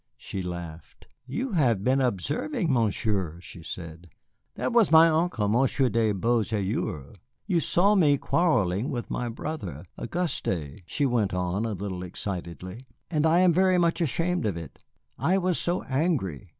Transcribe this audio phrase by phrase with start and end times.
[0.17, 1.05] She laughed.
[1.27, 4.09] "You have been observing, Monsieur," she said.
[4.55, 7.17] "That was my uncle, Monsieur de Beauséjour.
[7.45, 12.83] You saw me quarrelling with my brother, Auguste," she went on a little excitedly.
[13.13, 14.83] "Oh, I am very much ashamed of it.
[15.19, 16.49] I was so angry.